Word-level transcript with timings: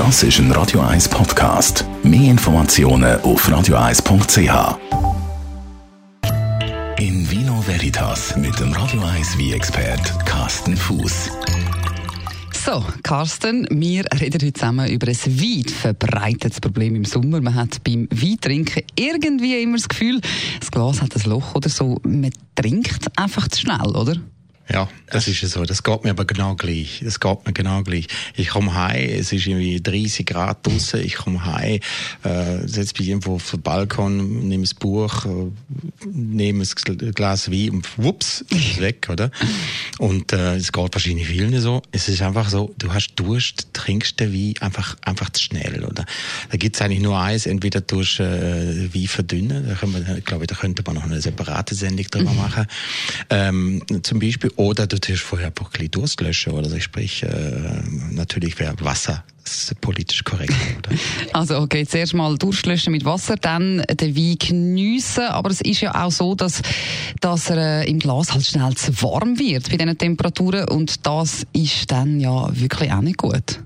Das 0.00 0.22
ist 0.22 0.38
ein 0.38 0.50
Radio 0.52 0.80
1 0.80 1.10
Podcast. 1.10 1.84
Mehr 2.02 2.30
Informationen 2.30 3.20
auf 3.20 3.46
radio1.ch. 3.46 4.78
In 6.98 7.30
Vino 7.30 7.60
Veritas 7.66 8.34
mit 8.34 8.58
dem 8.58 8.72
Radio 8.72 9.02
1 9.02 9.36
wie 9.36 9.52
expert 9.52 10.24
Carsten 10.24 10.74
Fuß. 10.74 11.28
So, 12.64 12.82
Carsten, 13.02 13.68
wir 13.70 14.06
reden 14.18 14.40
heute 14.40 14.52
zusammen 14.54 14.88
über 14.88 15.06
ein 15.06 15.14
weit 15.14 15.70
verbreitetes 15.70 16.62
Problem 16.62 16.96
im 16.96 17.04
Sommer. 17.04 17.42
Man 17.42 17.54
hat 17.54 17.84
beim 17.84 18.08
Weintrinken 18.10 18.84
irgendwie 18.98 19.62
immer 19.62 19.76
das 19.76 19.90
Gefühl, 19.90 20.22
das 20.60 20.70
Glas 20.70 21.02
hat 21.02 21.14
ein 21.14 21.28
Loch 21.28 21.54
oder 21.54 21.68
so. 21.68 22.00
Man 22.04 22.32
trinkt 22.54 23.06
einfach 23.18 23.48
zu 23.48 23.60
schnell, 23.60 23.94
oder? 23.94 24.14
Ja, 24.72 24.88
das 25.10 25.26
ist 25.26 25.40
so. 25.40 25.64
Das 25.64 25.82
geht 25.82 26.04
mir 26.04 26.10
aber 26.10 26.24
genau 26.24 26.54
gleich. 26.54 27.00
Das 27.02 27.18
geht 27.18 27.44
mir 27.44 27.52
genau 27.52 27.82
gleich. 27.82 28.06
Ich 28.36 28.50
komme 28.50 28.72
heim, 28.72 29.08
es 29.18 29.32
ist 29.32 29.46
irgendwie 29.46 29.80
30 29.80 30.24
Grad 30.24 30.64
draußen. 30.64 31.00
Ich 31.00 31.16
komme 31.16 31.44
heim, 31.44 31.80
äh, 32.22 32.68
setze 32.68 32.94
mich 32.98 33.08
irgendwo 33.08 33.34
auf 33.34 33.50
den 33.50 33.62
Balkon, 33.62 34.46
nehme 34.48 34.62
das 34.62 34.74
Buch, 34.74 35.24
äh, 35.24 35.50
nehme 36.06 36.62
ein 36.64 37.14
Glas 37.14 37.50
Wein 37.50 37.70
und 37.70 37.98
wups, 37.98 38.44
ist 38.50 38.72
es 38.72 38.80
weg, 38.80 39.08
oder? 39.10 39.32
Und 39.98 40.32
äh, 40.32 40.54
es 40.54 40.70
geht 40.70 40.94
wahrscheinlich 40.94 41.26
vielen 41.26 41.60
so. 41.60 41.82
Es 41.90 42.08
ist 42.08 42.22
einfach 42.22 42.48
so, 42.48 42.72
du 42.78 42.92
hast 42.92 43.14
Durst, 43.16 43.68
trinkst 43.72 44.20
den 44.20 44.32
Wein 44.32 44.54
einfach, 44.60 44.96
einfach 45.02 45.30
zu 45.30 45.42
schnell, 45.42 45.84
oder? 45.84 46.04
Da 46.50 46.56
gibt's 46.56 46.80
eigentlich 46.80 47.00
nur 47.00 47.18
eins, 47.18 47.46
entweder 47.46 47.80
durch 47.80 48.20
äh, 48.20 48.94
Wein 48.94 49.08
verdünnen, 49.08 49.66
da 49.68 49.74
können 49.74 49.94
wir, 49.94 50.20
glaube 50.20 50.44
ich, 50.44 50.48
da 50.48 50.54
könnte 50.54 50.84
man 50.86 50.94
noch 50.94 51.04
eine 51.04 51.20
separate 51.20 51.74
Sendung 51.74 52.06
drüber 52.06 52.30
mhm. 52.30 52.36
machen. 52.36 52.66
Ähm, 53.30 53.82
zum 54.02 54.20
Beispiel 54.20 54.52
oder 54.60 54.86
du 54.86 54.98
tust 54.98 55.22
vorher 55.22 55.48
ein 55.48 55.52
bisschen 55.54 55.90
Durst 55.90 56.20
löschen 56.20 56.52
oder 56.52 56.70
ich 56.72 56.84
sprich, 56.84 57.22
äh, 57.22 57.82
natürlich 58.10 58.58
wäre 58.58 58.74
Wasser 58.80 59.24
das 59.42 59.64
ist 59.64 59.80
politisch 59.80 60.22
korrekt. 60.22 60.52
Oder? 60.78 60.96
Also 61.32 61.58
okay, 61.58 61.86
zuerst 61.86 62.14
mal 62.14 62.36
durchlöschen 62.36 62.92
mit 62.92 63.04
Wasser, 63.04 63.36
dann 63.36 63.82
den 63.90 64.16
Wein 64.16 64.36
geniessen. 64.38 65.24
Aber 65.24 65.50
es 65.50 65.60
ist 65.60 65.80
ja 65.80 66.04
auch 66.04 66.12
so, 66.12 66.34
dass, 66.34 66.62
dass 67.20 67.50
er 67.50 67.82
äh, 67.82 67.90
im 67.90 67.98
Glas 67.98 68.32
halt 68.32 68.44
schnell 68.44 68.74
zu 68.74 68.92
warm 69.02 69.38
wird 69.38 69.70
bei 69.70 69.76
diesen 69.76 69.98
Temperaturen 69.98 70.68
und 70.68 71.06
das 71.06 71.46
ist 71.52 71.90
dann 71.90 72.20
ja 72.20 72.48
wirklich 72.52 72.92
auch 72.92 73.00
nicht 73.00 73.16
gut. 73.16 73.60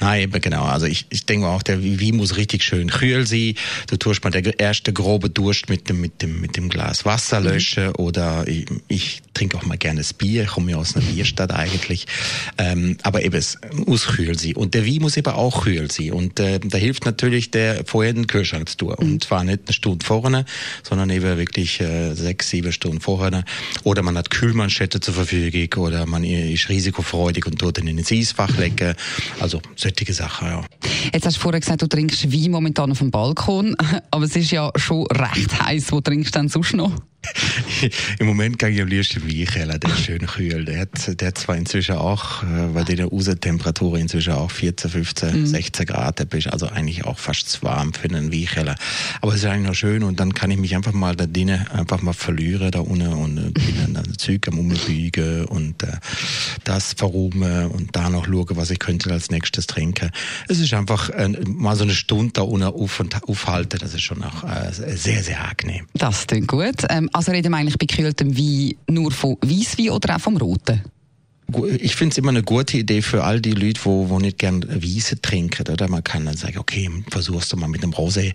Nein, 0.00 0.22
eben 0.22 0.40
genau. 0.40 0.64
Also 0.64 0.86
ich, 0.86 1.06
ich 1.10 1.26
denke 1.26 1.46
auch, 1.46 1.62
der 1.62 1.82
Wein 1.82 2.16
muss 2.16 2.36
richtig 2.36 2.62
schön 2.62 2.90
kühl 2.90 3.26
sein. 3.26 3.54
Du 3.88 3.96
tust 3.96 4.22
mal 4.22 4.30
der 4.30 4.58
erste 4.58 4.92
grobe 4.92 5.30
Durst 5.30 5.68
mit 5.68 5.88
dem, 5.88 6.00
mit 6.00 6.22
dem, 6.22 6.40
mit 6.40 6.56
dem 6.56 6.68
Glas 6.68 7.04
Wasser 7.04 7.40
löschen 7.40 7.88
mhm. 7.88 7.94
oder 7.96 8.46
ich, 8.46 8.66
ich 8.88 9.22
trinke 9.34 9.56
auch 9.56 9.64
mal 9.64 9.78
gerne 9.78 10.00
das 10.00 10.12
Bier. 10.12 10.44
Ich 10.44 10.48
komme 10.48 10.72
ja 10.72 10.76
aus 10.76 10.96
einer 10.96 11.04
Bierstadt 11.06 11.52
eigentlich. 11.52 12.06
Ähm, 12.58 12.96
aber 13.02 13.24
eben, 13.24 13.36
es 13.36 13.58
muss 13.72 14.06
kühl 14.06 14.38
sein. 14.38 14.54
Und 14.54 14.74
der 14.74 14.86
Wein 14.86 15.00
muss 15.00 15.16
eben 15.16 15.32
auch 15.32 15.64
kühl 15.64 15.90
sein. 15.90 16.12
Und 16.12 16.38
äh, 16.40 16.60
da 16.60 16.78
hilft 16.78 17.04
natürlich 17.04 17.50
der 17.50 17.84
vorher 17.84 18.12
den 18.12 18.26
Kühlschrank 18.26 18.68
zu 18.68 18.76
tun. 18.76 18.94
Mhm. 18.98 19.12
Und 19.12 19.24
zwar 19.24 19.44
nicht 19.44 19.60
eine 19.66 19.72
Stunde 19.72 20.04
vorne, 20.04 20.44
sondern 20.82 21.10
eben 21.10 21.36
wirklich 21.36 21.80
äh, 21.80 22.14
sechs, 22.14 22.50
sieben 22.50 22.72
Stunden 22.72 23.00
vorne. 23.00 23.44
Oder 23.84 24.02
man 24.02 24.16
hat 24.16 24.30
Kühlmanschette 24.30 25.00
zur 25.00 25.14
Verfügung 25.14 25.84
oder 25.84 26.06
man 26.06 26.24
ist 26.24 26.68
risikofreudig 26.68 27.46
und 27.46 27.58
tut 27.58 27.78
in 27.78 27.88
ins 27.88 28.12
Eisfach 28.12 28.56
legen. 28.58 28.94
Also 29.40 29.47
solche 29.48 30.12
Sachen, 30.12 30.48
ja. 30.48 30.64
Jetzt 31.12 31.26
hast 31.26 31.36
du 31.36 31.40
vorher 31.40 31.60
gesagt, 31.60 31.82
du 31.82 31.86
trinkst 31.86 32.32
Wein 32.32 32.50
momentan 32.50 32.90
auf 32.90 32.98
dem 32.98 33.10
Balkon, 33.10 33.76
aber 34.10 34.24
es 34.24 34.36
ist 34.36 34.50
ja 34.50 34.70
schon 34.76 35.06
recht 35.06 35.60
heiß. 35.62 35.92
Wo 35.92 36.00
trinkst 36.00 36.34
du 36.34 36.38
denn 36.40 36.48
sonst 36.48 36.74
noch? 36.74 36.92
Im 38.18 38.26
Moment 38.26 38.58
gehe 38.58 38.70
ich 38.70 38.80
am 38.80 38.88
liebsten 38.88 39.26
Weinkeller, 39.26 39.78
der 39.78 39.90
ist 39.90 40.04
schön 40.04 40.26
kühl. 40.26 40.64
Der 40.64 40.80
hat, 40.80 41.20
der 41.20 41.28
hat 41.28 41.38
zwar 41.38 41.56
inzwischen 41.56 41.96
auch, 41.96 42.42
äh, 42.42 42.74
weil 42.74 42.84
die 42.84 43.02
Außentemperatur 43.02 43.98
inzwischen 43.98 44.34
auch 44.34 44.50
14, 44.50 44.90
15, 44.90 45.40
mhm. 45.40 45.46
16 45.46 45.86
Grad, 45.86 46.18
der 46.18 46.38
ist 46.38 46.46
also 46.46 46.66
eigentlich 46.66 47.04
auch 47.04 47.18
fast 47.18 47.48
zu 47.48 47.62
warm 47.62 47.92
für 47.92 48.08
einen 48.08 48.32
Weinkeller. 48.32 48.76
Aber 49.20 49.32
es 49.32 49.38
ist 49.38 49.46
eigentlich 49.46 49.68
noch 49.68 49.74
schön 49.74 50.02
und 50.02 50.20
dann 50.20 50.32
kann 50.32 50.50
ich 50.50 50.58
mich 50.58 50.74
einfach 50.76 50.92
mal 50.92 51.16
da 51.16 51.26
drinnen 51.26 51.66
einfach 51.68 52.02
mal 52.02 52.12
verlieren 52.12 52.70
da 52.70 52.80
unten 52.80 53.08
und 53.08 53.38
äh, 53.38 53.50
bin 53.50 53.94
dann 53.94 54.18
Zeug 54.18 54.46
am 54.48 54.58
Umbiegen 54.58 55.44
und 55.46 55.82
äh, 55.82 55.96
das 56.68 56.92
verrumen 56.92 57.70
und 57.70 57.96
da 57.96 58.10
noch 58.10 58.26
schauen, 58.26 58.56
was 58.56 58.70
ich 58.70 58.78
könnte 58.78 59.10
als 59.10 59.30
nächstes 59.30 59.66
trinken. 59.66 60.10
Es 60.48 60.60
ist 60.60 60.74
einfach 60.74 61.08
äh, 61.10 61.28
mal 61.46 61.76
so 61.76 61.84
eine 61.84 61.94
Stunde 61.94 62.32
da 62.34 62.42
unten 62.42 62.66
auf 62.66 63.00
und 63.00 63.22
aufhalten, 63.24 63.78
das 63.80 63.94
ist 63.94 64.02
schon 64.02 64.22
auch 64.22 64.44
äh, 64.44 64.70
sehr, 64.72 65.22
sehr 65.22 65.48
angenehm. 65.48 65.86
Das 65.94 66.26
klingt 66.26 66.48
gut. 66.48 66.84
Ähm, 66.90 67.08
also 67.12 67.32
reden 67.32 67.52
wir 67.52 67.56
eigentlich 67.56 67.78
bei 67.78 67.86
gekühltem 67.86 68.36
Wein 68.36 68.74
nur 68.88 69.10
von 69.12 69.36
Weißwein 69.42 69.90
oder 69.90 70.16
auch 70.16 70.20
vom 70.20 70.36
Roten? 70.36 70.82
ich 71.80 71.96
finde 71.96 72.12
es 72.12 72.18
immer 72.18 72.28
eine 72.28 72.42
gute 72.42 72.76
Idee 72.76 73.00
für 73.00 73.24
all 73.24 73.40
die 73.40 73.52
Leute, 73.52 73.80
wo, 73.84 74.10
wo 74.10 74.18
nicht 74.18 74.38
gern 74.38 74.66
Wiese 74.68 75.22
trinken, 75.22 75.66
oder? 75.72 75.88
Man 75.88 76.04
kann 76.04 76.26
dann 76.26 76.36
sagen, 76.36 76.58
okay, 76.58 76.90
versuchst 77.10 77.50
du 77.52 77.56
mal 77.56 77.68
mit 77.68 77.82
einem 77.82 77.94
Rosé. 77.94 78.34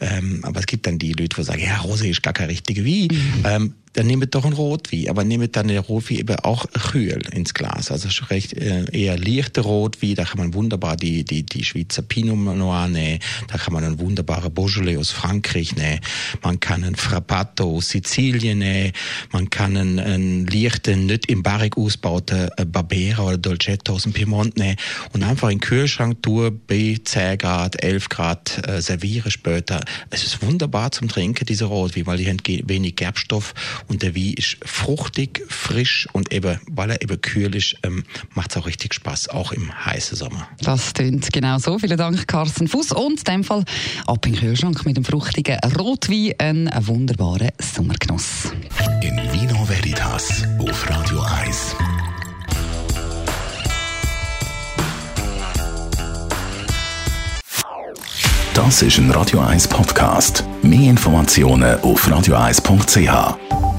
Ähm, 0.00 0.40
aber 0.44 0.60
es 0.60 0.66
gibt 0.66 0.86
dann 0.86 0.98
die 0.98 1.12
Leute, 1.12 1.36
die 1.36 1.42
sagen, 1.42 1.60
ja, 1.60 1.80
Rosé 1.80 2.08
ist 2.08 2.22
gar 2.22 2.32
kein 2.32 2.48
richtiger 2.48 2.82
Wein. 2.82 3.08
Mhm. 3.10 3.44
Ähm, 3.44 3.74
dann 3.94 4.06
nehmt 4.06 4.34
doch 4.34 4.44
ein 4.44 4.52
Rotwein, 4.52 5.08
aber 5.08 5.24
nehmt 5.24 5.56
dann 5.56 5.68
den 5.68 5.78
Rotwein 5.78 6.18
eben 6.18 6.36
auch 6.40 6.66
kühl 6.72 7.22
ins 7.32 7.54
Glas. 7.54 7.90
Also 7.90 8.08
recht 8.26 8.52
äh, 8.52 8.84
eher 8.92 9.16
leichte 9.16 9.62
Rotwein, 9.62 10.16
da 10.16 10.24
kann 10.24 10.38
man 10.38 10.54
wunderbar 10.54 10.96
die, 10.96 11.24
die, 11.24 11.44
die 11.44 11.64
Schweizer 11.64 12.02
Pinot 12.02 12.36
Noir 12.36 12.88
nehmen, 12.88 13.20
da 13.48 13.56
kann 13.56 13.72
man 13.72 13.84
einen 13.84 13.98
wunderbaren 13.98 14.52
Beaujolais 14.52 14.98
aus 14.98 15.10
Frankreich 15.10 15.76
nehmen, 15.76 16.00
man 16.42 16.58
kann 16.58 16.84
einen 16.84 16.96
Frappato 16.96 17.76
aus 17.76 17.90
Sizilien 17.90 18.58
nehmen, 18.58 18.92
man 19.32 19.48
kann 19.48 19.76
einen, 19.76 20.00
einen 20.00 20.46
leichten, 20.46 21.06
nicht 21.06 21.26
im 21.26 21.42
Barrik 21.42 21.76
ausgebauten 21.76 22.48
äh, 22.56 22.64
Barbera 22.64 23.22
oder 23.22 23.38
Dolcetto 23.38 23.94
aus 23.94 24.02
dem 24.02 24.12
Piemont 24.12 24.56
nehmen 24.56 24.76
und 25.12 25.22
einfach 25.22 25.50
in 25.50 25.58
den 25.58 25.60
Kühlschrank 25.60 26.20
tun, 26.22 26.60
bei 26.66 26.98
10 27.02 27.38
Grad, 27.38 27.82
11 27.82 28.08
Grad 28.08 28.68
äh, 28.68 28.82
servieren 28.82 29.30
später. 29.30 29.80
Es 30.10 30.24
ist 30.24 30.42
wunderbar 30.42 30.90
zum 30.90 31.08
Trinken, 31.08 31.46
diese 31.46 31.66
Rotwein, 31.66 32.06
weil 32.06 32.18
die 32.18 32.28
haben 32.28 32.38
wenig 32.44 32.96
Gerbstoff 32.96 33.54
und 33.88 34.02
der 34.02 34.14
Wein 34.14 34.34
ist 34.36 34.56
fruchtig, 34.64 35.42
frisch 35.48 36.08
und 36.12 36.32
eben, 36.32 36.60
weil 36.70 36.90
er 36.90 37.02
eben 37.02 37.20
kühl 37.20 37.54
ist, 37.54 37.76
ähm, 37.82 38.04
macht 38.34 38.50
es 38.50 38.56
auch 38.56 38.66
richtig 38.66 38.94
Spaß, 38.94 39.28
auch 39.28 39.52
im 39.52 39.72
heißen 39.84 40.16
Sommer. 40.16 40.48
Das 40.60 40.92
klingt 40.94 41.32
genau 41.32 41.58
so. 41.58 41.78
Vielen 41.78 41.98
Dank, 41.98 42.26
Carsten 42.26 42.68
Fuß. 42.68 42.92
Und 42.92 43.18
in 43.20 43.24
dem 43.24 43.44
Fall 43.44 43.64
ab 44.06 44.26
in 44.26 44.32
den 44.32 44.40
Kühlschrank 44.40 44.84
mit 44.84 44.96
dem 44.96 45.04
fruchtigen 45.04 45.58
Rotwein. 45.78 46.34
Ein 46.38 46.86
wunderbarer 46.86 47.50
Sommergenuss. 47.60 48.52
In 49.02 49.16
Vino 49.32 49.68
Veritas 49.68 50.44
auf 50.58 50.90
Radio 50.90 51.20
1. 51.20 51.76
Das 58.54 58.82
ist 58.82 58.98
ein 58.98 59.10
Radio 59.10 59.40
1 59.40 59.66
Podcast. 59.66 60.44
Mehr 60.62 60.90
Informationen 60.90 61.80
auf 61.80 62.06
radio1.ch. 62.06 63.73